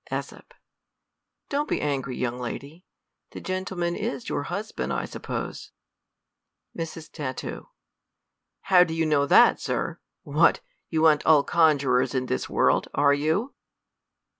,^s. 0.11 0.41
Don't 1.49 1.69
be 1.69 1.79
angry, 1.79 2.17
young 2.17 2.39
lady; 2.39 2.87
the 3.33 3.39
gentlemanis 3.39 4.29
your 4.29 4.41
husband, 4.49 4.91
I 4.91 5.05
suppose. 5.05 5.69
Mrs, 6.75 7.11
Tat, 7.11 7.43
How 8.61 8.83
do 8.83 8.95
you 8.95 9.05
know 9.05 9.27
that, 9.27 9.59
Su'? 9.61 9.97
What, 10.23 10.59
you 10.89 11.05
an't 11.05 11.23
all 11.23 11.43
conjurers 11.43 12.15
in 12.15 12.25
this 12.25 12.49
world, 12.49 12.87
are 12.95 13.13
you 13.13 13.53